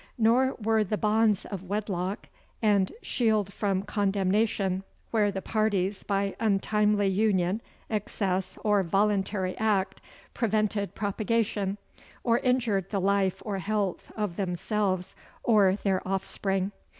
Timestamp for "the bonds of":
0.83-1.61